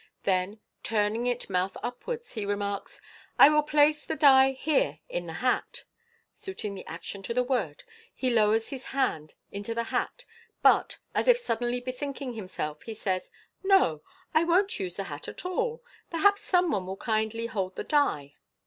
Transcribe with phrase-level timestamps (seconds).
[0.23, 2.99] Then, turning it mouth upwards, he remarks,"
[3.37, 5.83] I will place the die here in the hat."
[6.33, 10.25] Suiting the action to the word, he lowers his hand into the hat,
[10.63, 13.29] but, as if suddenly bethinking himself, he says,"
[13.73, 14.01] No!
[14.33, 15.83] I won't use the hat at all.
[16.09, 18.33] Perhaps some one will kindly hold the die."